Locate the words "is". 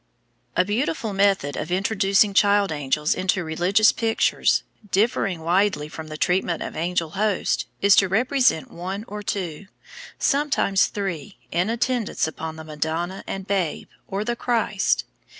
7.83-7.95